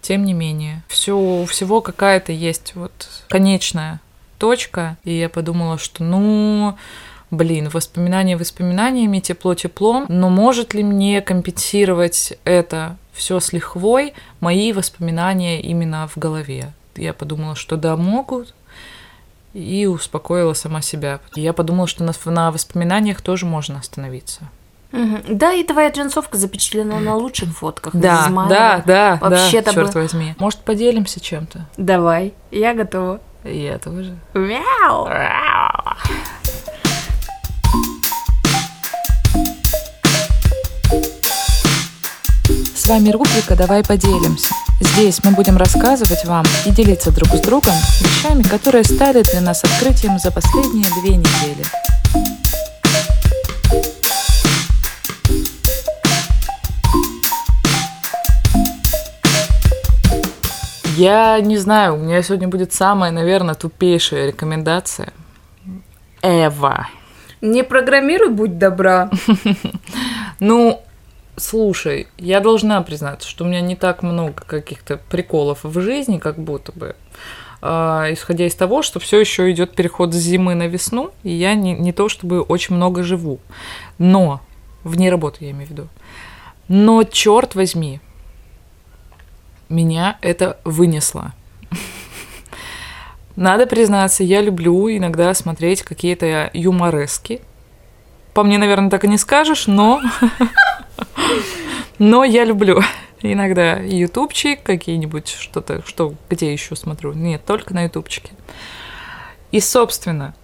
[0.00, 0.84] тем не менее.
[0.86, 2.92] Все, у всего какая-то есть вот
[3.28, 4.00] конечная
[4.38, 4.96] точка.
[5.02, 6.78] И я подумала, что ну,
[7.30, 14.72] блин, воспоминания воспоминаниями, тепло теплом, но может ли мне компенсировать это все с лихвой мои
[14.72, 16.72] воспоминания именно в голове?
[16.96, 18.54] Я подумала, что да, могут,
[19.54, 21.20] и успокоила сама себя.
[21.34, 24.42] Я подумала, что на, на воспоминаниях тоже можно остановиться.
[24.92, 25.22] Мгм.
[25.28, 27.94] Да, и твоя джинсовка запечатлена на лучших фотках.
[27.94, 28.48] Да, Измайлова.
[28.48, 30.34] да, да, Вообще-то да, черт бы- возьми.
[30.38, 31.66] Может, поделимся чем-то?
[31.76, 33.20] Давай, я готова.
[33.44, 34.16] И я тоже.
[34.34, 35.08] Мяу.
[42.88, 44.54] С вами рубрика «Давай поделимся».
[44.80, 49.62] Здесь мы будем рассказывать вам и делиться друг с другом вещами, которые стали для нас
[49.62, 51.62] открытием за последние две недели.
[60.96, 65.12] Я не знаю, у меня сегодня будет самая, наверное, тупейшая рекомендация.
[66.22, 66.88] Эва.
[67.42, 69.10] Не программируй, будь добра.
[70.40, 70.80] Ну,
[71.38, 76.38] слушай, я должна признаться, что у меня не так много каких-то приколов в жизни, как
[76.38, 76.96] будто бы.
[77.60, 81.54] А, исходя из того, что все еще идет переход с зимы на весну, и я
[81.54, 83.40] не, не то чтобы очень много живу.
[83.98, 84.40] Но,
[84.84, 85.88] вне работы я имею в виду.
[86.68, 88.00] Но, черт возьми,
[89.68, 91.32] меня это вынесло.
[93.36, 97.40] Надо признаться, я люблю иногда смотреть какие-то юморески.
[98.38, 100.00] По мне, наверное, так и не скажешь, но...
[101.98, 102.80] Но я люблю
[103.20, 107.14] иногда ютубчик, какие-нибудь что-то, что, где еще смотрю.
[107.14, 108.30] Нет, только на ютубчике.
[109.50, 110.36] И, собственно,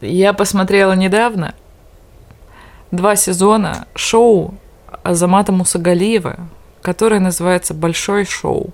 [0.00, 1.54] я посмотрела недавно
[2.90, 4.56] два сезона шоу
[5.04, 6.48] Азамата Мусагалиева,
[6.82, 8.70] которое называется «Большое шоу».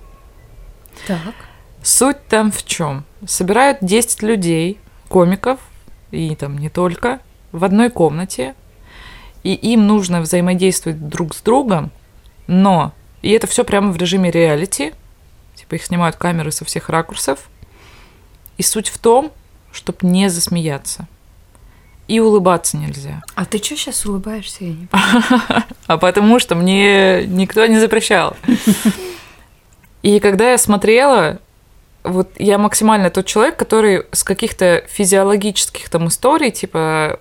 [1.07, 1.35] Так.
[1.83, 3.05] Суть там в чем?
[3.27, 5.61] Собирают 10 людей, комиков,
[6.11, 7.21] и там не только,
[7.53, 8.55] в одной комнате,
[9.43, 11.91] и им нужно взаимодействовать друг с другом,
[12.47, 12.93] но,
[13.23, 14.93] и это все прямо в режиме реалити,
[15.55, 17.49] типа их снимают камеры со всех ракурсов,
[18.59, 19.33] и суть в том,
[19.73, 21.07] чтобы не засмеяться.
[22.09, 23.23] И улыбаться нельзя.
[23.37, 24.65] А ты что сейчас улыбаешься?
[24.65, 24.89] Я не.
[25.87, 28.37] А потому что мне никто не запрещал.
[30.03, 31.41] И когда я смотрела,
[32.05, 37.19] вот я максимально тот человек, который с каких-то физиологических там историй, типа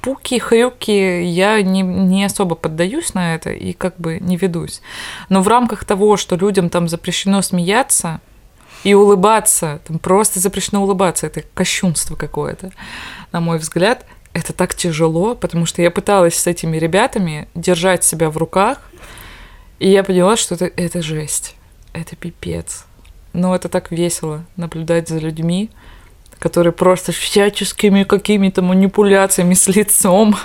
[0.00, 4.80] пуки, хрюки, я не, не особо поддаюсь на это и как бы не ведусь.
[5.28, 8.20] Но в рамках того, что людям там запрещено смеяться
[8.84, 12.70] и улыбаться, там просто запрещено улыбаться, это кощунство какое-то,
[13.32, 18.30] на мой взгляд, это так тяжело, потому что я пыталась с этими ребятами держать себя
[18.30, 18.78] в руках,
[19.80, 21.56] и я поняла, что это, это жесть,
[21.92, 22.85] это пипец.
[23.36, 25.70] Но это так весело наблюдать за людьми,
[26.38, 30.36] которые просто всяческими какими-то манипуляциями с лицом,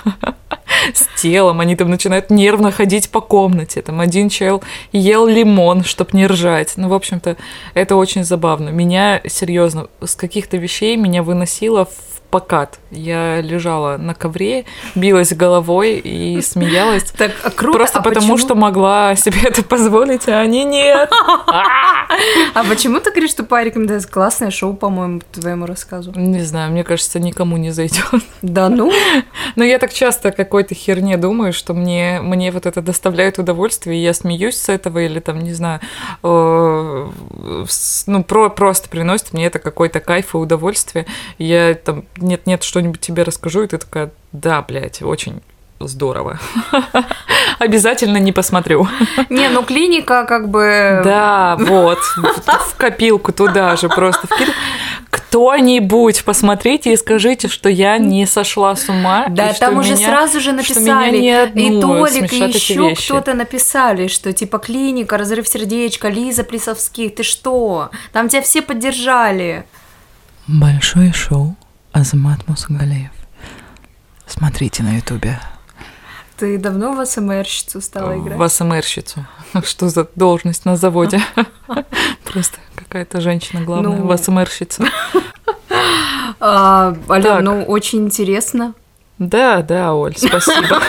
[0.92, 3.80] с телом, они там начинают нервно ходить по комнате.
[3.80, 6.74] Там один чел ел лимон, чтобы не ржать.
[6.76, 7.38] Ну, в общем-то,
[7.72, 8.68] это очень забавно.
[8.68, 12.78] Меня, серьезно, с каких-то вещей меня выносило в покат.
[12.90, 14.64] Я лежала на ковре,
[14.94, 17.04] билась головой и смеялась.
[17.12, 17.78] Так а круто.
[17.78, 18.38] Просто а потому, почему?
[18.38, 21.10] что могла себе это позволить, а они нет.
[22.54, 26.12] А почему ты говоришь, что по рекомендации классное шоу, по-моему, по твоему рассказу?
[26.14, 28.04] Не знаю, мне кажется, никому не зайдет.
[28.42, 28.92] Да ну?
[29.56, 34.02] Но я так часто какой-то херне думаю, что мне, мне вот это доставляет удовольствие, и
[34.02, 35.80] я смеюсь с этого, или там, не знаю,
[36.22, 37.10] э,
[38.06, 41.06] ну, про, просто приносит мне это какой-то кайф и удовольствие.
[41.38, 45.42] Я там, нет-нет, что-нибудь тебе расскажу, и ты такая, да, блядь, очень
[45.88, 46.38] здорово.
[47.58, 48.88] Обязательно не посмотрю.
[49.30, 51.00] Не, ну клиника как бы...
[51.04, 54.54] Да, вот, в копилку туда же просто вкидываю.
[55.10, 59.26] Кто-нибудь посмотрите и скажите, что я не сошла с ума.
[59.28, 61.16] Да, там уже меня- сразу же меня написали.
[61.54, 67.90] и Толик, и еще кто-то написали, что типа клиника, разрыв сердечка, Лиза Плесовских, ты что?
[68.12, 69.64] Там тебя все поддержали.
[70.46, 71.56] Большое шоу
[71.92, 73.10] Азамат Мусагалеев.
[74.26, 75.38] Смотрите на ютубе.
[76.38, 78.38] Ты давно в СМРщицу стала играть?
[78.38, 79.26] В АСМРщицу.
[79.64, 81.20] Что за должность на заводе?
[82.24, 84.06] Просто какая-то женщина главная Ну.
[84.06, 84.84] в АСМРщице.
[86.44, 87.42] А, Алён, Так.
[87.44, 88.74] ну очень интересно.
[89.18, 90.80] Да, да, Оль, спасибо.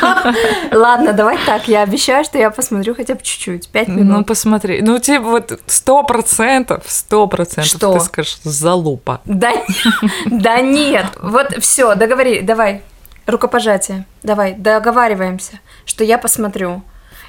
[0.71, 4.27] Ладно, давай так, я обещаю, что я посмотрю хотя бы чуть-чуть, пять Ну, минут.
[4.27, 4.81] посмотри.
[4.81, 9.21] Ну, типа, вот сто процентов, сто процентов ты скажешь залупа.
[9.25, 9.51] Да,
[10.25, 12.81] да нет, вот все, договори, давай,
[13.27, 16.81] рукопожатие, давай, договариваемся, что я посмотрю.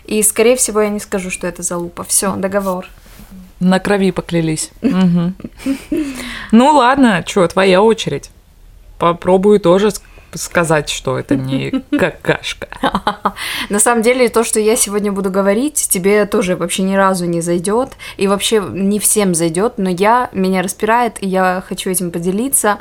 [0.07, 2.05] И, скорее всего, я не скажу, что это за лупа.
[2.05, 2.87] Все, договор.
[3.61, 4.71] На крови поклялись.
[6.53, 8.31] Ну ладно, что, твоя очередь.
[8.99, 9.91] Попробую тоже
[10.39, 12.69] сказать, что это не какашка.
[13.69, 17.41] На самом деле, то, что я сегодня буду говорить, тебе тоже вообще ни разу не
[17.41, 17.93] зайдет.
[18.17, 22.79] И вообще не всем зайдет, но я, меня распирает, и я хочу этим поделиться.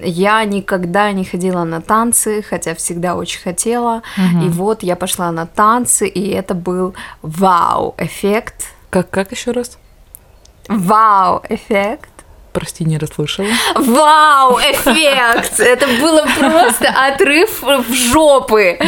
[0.00, 4.02] Я никогда не ходила на танцы, хотя всегда очень хотела.
[4.42, 8.66] И вот я пошла на танцы, и это был вау-эффект.
[8.90, 9.78] Как, как еще раз?
[10.68, 12.09] Вау-эффект.
[12.52, 13.48] Прости, не расслышала.
[13.76, 15.60] Вау-эффект!
[15.60, 18.78] Это было просто отрыв в жопы.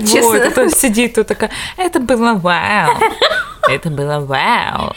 [0.00, 0.36] Честно.
[0.36, 2.96] это сидит тут такая, это было вау.
[3.68, 4.94] Это было вау.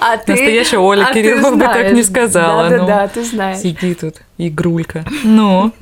[0.00, 3.58] А ты, Настоящая Оля а Кириллова бы так не сказала, Да, да, да, ты знаешь.
[3.58, 5.04] Сиди тут, игрулька.
[5.22, 5.72] Ну,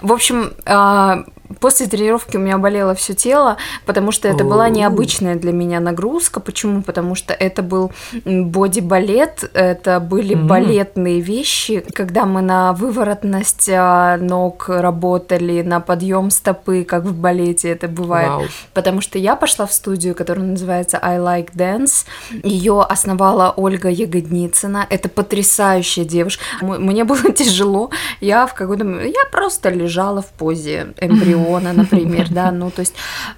[0.00, 1.24] В общем, а,
[1.62, 6.40] после тренировки у меня болело все тело, потому что это была необычная для меня нагрузка.
[6.40, 6.82] Почему?
[6.82, 7.92] Потому что это был
[8.24, 10.48] боди-балет, это были М.
[10.48, 17.68] балетные вещи, когда мы на выворотность а, ног работали, на подъем стопы, как в балете
[17.68, 18.28] это бывает.
[18.28, 18.42] вау.
[18.74, 22.06] Потому что я пошла в студию, которая называется I Like Dance.
[22.42, 24.84] Ее основала Ольга Ягодницына.
[24.90, 26.42] Это потрясающая девушка.
[26.60, 27.90] Мне было тяжело.
[28.20, 29.14] Я в какой-то момент...
[29.14, 32.50] Я просто лежала в позе эмбриона, например, да.
[32.50, 32.94] Ну, то есть,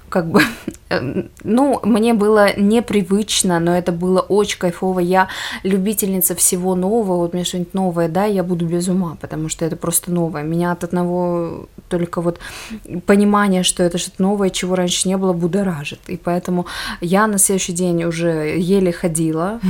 [0.09, 0.43] как бы...
[0.91, 5.01] э, Ну, мне было непривычно, но это было очень кайфово.
[5.01, 5.29] Я
[5.63, 7.17] любительница всего нового.
[7.17, 10.43] Вот мне что-нибудь новое, да, я буду без ума, потому что это просто новое.
[10.43, 12.39] Меня от одного только вот
[13.07, 16.01] понимание, что это что-то новое, чего раньше не было, будоражит.
[16.09, 16.67] И поэтому
[17.01, 19.61] я на следующий день уже еле ходила.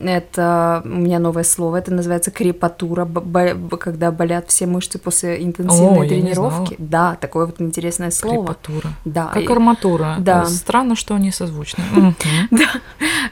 [0.00, 6.06] Это у меня новое слово, это называется крепатура, бо- когда болят все мышцы после интенсивной
[6.06, 6.76] О, тренировки.
[6.78, 8.46] Да, такое вот интересное слово.
[8.54, 8.90] Крепатура.
[9.04, 10.16] Да, Как арматура.
[10.18, 10.46] Да.
[10.46, 11.84] Странно, что они созвучны.
[11.92, 12.14] Мгм.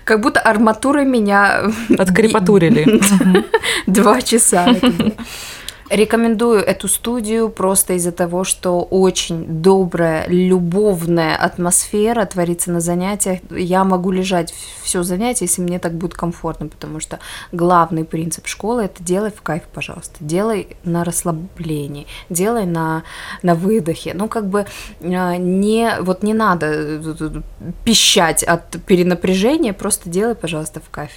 [0.05, 1.63] как будто арматура меня
[1.99, 3.01] Открепатурили.
[3.87, 4.69] Два часа.
[5.91, 13.41] Рекомендую эту студию просто из-за того, что очень добрая, любовная атмосфера творится на занятиях.
[13.51, 17.19] Я могу лежать все занятие, если мне так будет комфортно, потому что
[17.51, 20.17] главный принцип школы это делай в кайф, пожалуйста.
[20.21, 23.03] Делай на расслаблении, делай на,
[23.43, 24.15] на выдохе.
[24.15, 24.67] Ну, как бы
[25.03, 27.41] а, не, вот не надо э,
[27.85, 31.11] пищать от перенапряжения, просто делай, пожалуйста, в кайф.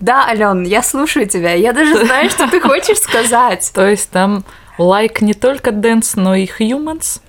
[0.00, 1.52] Да, Ален, я слушаю тебя.
[1.52, 3.70] Я даже знаю, что ты хочешь сказать.
[3.74, 4.44] То есть там
[4.78, 7.20] лайк не только dance, но и humans?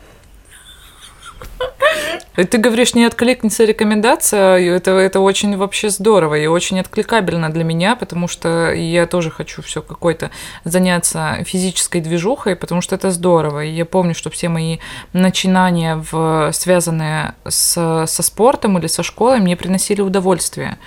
[2.38, 7.64] И ты говоришь, не откликнется рекомендация, это, это очень вообще здорово и очень откликабельно для
[7.64, 10.32] меня, потому что я тоже хочу все какой-то
[10.66, 13.64] заняться физической движухой, потому что это здорово.
[13.64, 14.80] И я помню, что все мои
[15.14, 20.78] начинания, в, связанные с, со спортом или со школой, мне приносили удовольствие.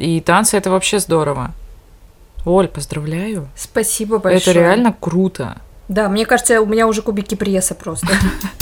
[0.00, 1.52] И танцы это вообще здорово.
[2.46, 3.48] Оль, поздравляю.
[3.54, 4.40] Спасибо большое.
[4.40, 5.58] Это реально круто.
[5.88, 8.08] Да, мне кажется, у меня уже кубики пресса просто.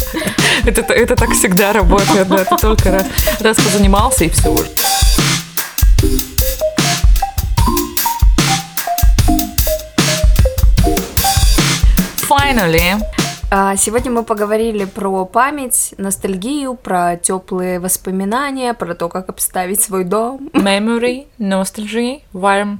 [0.66, 2.44] это, это так всегда работает, да.
[2.44, 3.06] Ты только раз,
[3.38, 4.66] раз позанимался и все уже.
[12.28, 13.00] Finally,
[13.50, 20.50] сегодня мы поговорили про память, ностальгию, про теплые воспоминания, про то, как обставить свой дом.
[20.52, 22.78] Memory, nostalgia, warm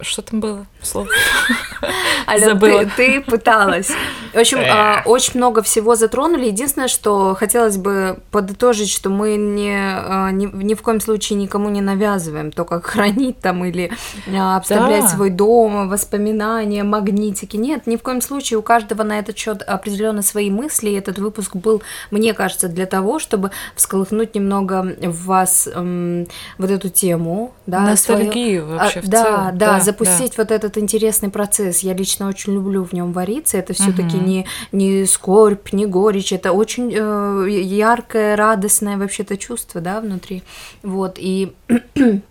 [0.00, 0.66] что там было?
[0.84, 1.08] Слово.
[2.28, 2.84] Аля, Забыла.
[2.84, 3.90] Ты, ты пыталась.
[4.32, 6.46] В общем, а, очень много всего затронули.
[6.46, 11.68] Единственное, что хотелось бы подытожить, что мы не, а, ни, ни в коем случае никому
[11.68, 13.92] не навязываем то, как хранить там или
[14.34, 15.08] а, обставлять да.
[15.08, 17.56] свой дом, воспоминания, магнитики.
[17.56, 18.58] Нет, ни в коем случае.
[18.58, 20.90] У каждого на этот счет определенно свои мысли.
[20.90, 26.26] И этот выпуск был, мне кажется, для того, чтобы всколыхнуть немного в вас эм,
[26.58, 27.52] вот эту тему.
[27.66, 28.78] Да, Ностальгию свою...
[28.78, 29.58] вообще а, в да, целом.
[29.58, 30.42] Да, да, запустить да.
[30.42, 31.80] вот этот интересный процесс.
[31.80, 33.58] Я лично очень люблю в нем вариться.
[33.58, 34.26] Это все-таки угу.
[34.26, 36.32] не, не скорбь, не горечь.
[36.32, 40.42] Это очень э, яркое, радостное вообще-то чувство, да, внутри.
[40.82, 41.54] Вот, и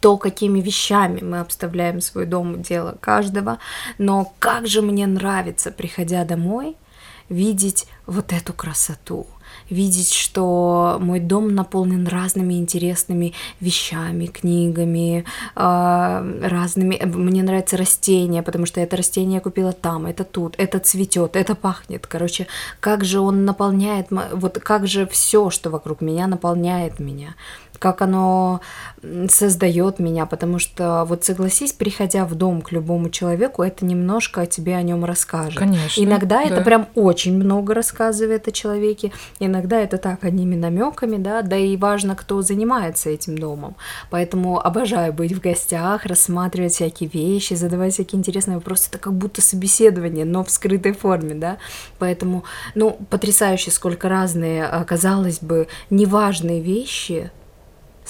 [0.00, 3.58] то, какими вещами мы обставляем свой дом, дело каждого.
[3.98, 6.76] Но как же мне нравится, приходя домой,
[7.28, 9.26] видеть вот эту красоту–
[9.70, 17.00] видеть, что мой дом наполнен разными интересными вещами, книгами, а, разными.
[17.04, 21.54] Мне нравятся растения, потому что это растение я купила там, это тут, это цветет, это
[21.54, 22.06] пахнет.
[22.06, 22.46] Короче,
[22.80, 27.34] как же он наполняет, вот как же все, что вокруг меня, наполняет меня
[27.80, 28.60] как оно
[29.30, 34.46] создает меня, потому что вот согласись, приходя в дом к любому человеку, это немножко о
[34.46, 35.58] тебе о нем расскажет.
[35.58, 36.00] Конечно.
[36.02, 36.44] Иногда да.
[36.44, 41.78] это прям очень много рассказывает о человеке, иногда это так одними намеками, да, да и
[41.78, 43.74] важно, кто занимается этим домом.
[44.10, 48.88] Поэтому обожаю быть в гостях, рассматривать всякие вещи, задавать всякие интересные вопросы.
[48.90, 51.56] Это как будто собеседование, но в скрытой форме, да.
[51.98, 57.30] Поэтому, ну, потрясающе, сколько разные, а, казалось бы, неважные вещи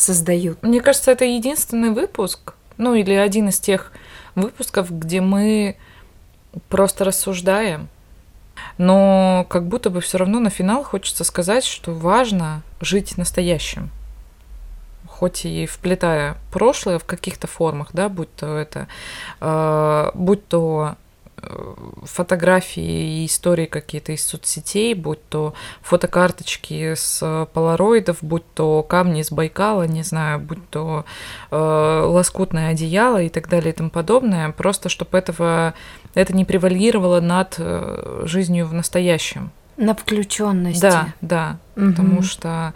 [0.01, 0.63] создают.
[0.63, 3.93] Мне кажется, это единственный выпуск, ну или один из тех
[4.35, 5.77] выпусков, где мы
[6.69, 7.89] просто рассуждаем.
[8.79, 13.91] Но как будто бы все равно на финал хочется сказать, что важно жить настоящим.
[15.07, 18.89] Хоть и вплетая прошлое в каких-то формах, да, будь то это,
[19.41, 20.97] э, будь то
[22.05, 29.31] фотографии и истории какие-то из соцсетей, будь то фотокарточки с полароидов, будь то камни из
[29.31, 31.05] Байкала, не знаю, будь то
[31.51, 35.75] э, лоскутное одеяло и так далее и тому подобное, просто чтобы этого,
[36.15, 39.51] это не превалировало над э, жизнью в настоящем.
[39.77, 40.81] На включенности.
[40.81, 41.87] Да, да, угу.
[41.91, 42.75] потому что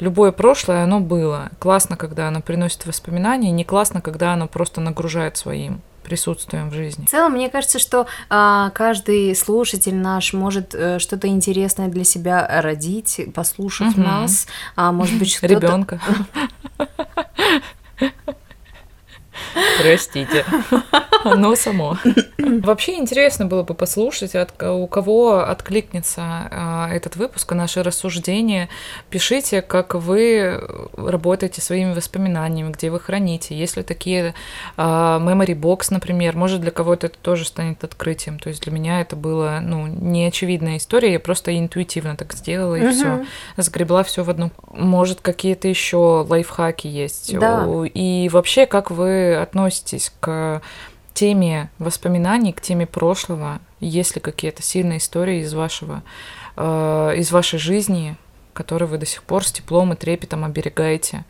[0.00, 1.50] любое прошлое, оно было.
[1.58, 7.06] Классно, когда оно приносит воспоминания, не классно, когда оно просто нагружает своим присутствуем в жизни.
[7.06, 12.46] В целом, мне кажется, что а, каждый слушатель наш может а, что-то интересное для себя
[12.62, 14.00] родить, послушав угу.
[14.00, 14.46] нас,
[14.76, 15.54] а может быть что-то...
[15.54, 16.00] Ребенка.
[19.80, 20.44] Простите.
[21.24, 21.96] Оно само.
[22.38, 28.68] Вообще интересно было бы послушать, от, у кого откликнется а, этот выпуск, наше рассуждение.
[29.10, 30.60] Пишите, как вы
[30.96, 33.54] работаете своими воспоминаниями, где вы храните.
[33.54, 34.34] Если такие
[34.76, 38.38] а, memory box, например, может для кого-то это тоже станет открытием.
[38.38, 42.82] То есть для меня это было ну, неочевидная история, я просто интуитивно так сделала и
[42.82, 42.92] угу.
[42.92, 43.24] все.
[43.56, 44.50] Сгребла все в одну.
[44.72, 47.38] Может, какие-то еще лайфхаки есть.
[47.38, 47.66] Да.
[47.94, 50.62] И вообще, как вы относитесь к
[51.14, 56.02] теме воспоминаний, к теме прошлого, есть ли какие-то сильные истории из вашего,
[56.56, 58.16] э, из вашей жизни,
[58.52, 61.24] которые вы до сих пор с теплом и трепетом оберегаете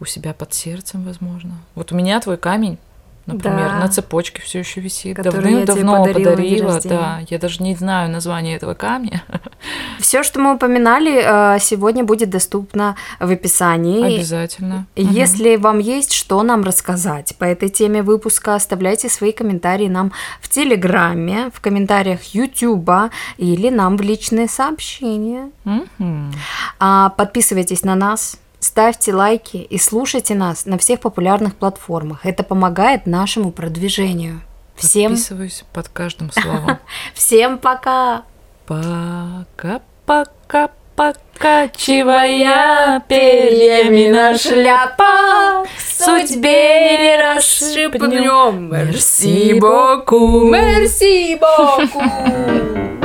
[0.00, 1.58] у себя под сердцем, возможно.
[1.74, 2.78] Вот у меня твой камень
[3.26, 3.78] например, Да.
[3.78, 5.16] на цепочке все еще висит.
[5.16, 7.20] Давным-давно подарила подарила, да.
[7.28, 9.22] Я даже не знаю название этого камня.
[10.00, 14.16] Все, что мы упоминали, э, сегодня будет доступно в описании.
[14.16, 14.86] Обязательно.
[14.96, 20.48] Если вам есть что нам рассказать по этой теме выпуска, оставляйте свои комментарии нам в
[20.48, 25.50] Телеграме, в комментариях Ютуба или нам в личные сообщения.
[26.78, 32.24] А подписывайтесь на нас, ставьте лайки и слушайте нас на всех популярных платформах.
[32.24, 34.40] Это помогает нашему продвижению.
[34.76, 36.78] Всем, Подписываюсь под каждым словом.
[37.14, 38.22] всем пока!
[38.66, 39.80] Пока-пока,
[40.96, 42.20] покачивая
[43.08, 48.70] перьями на шляпах, судьбе не расшибнем.
[48.70, 50.44] Мерси боку.
[50.48, 52.02] Мерси боку!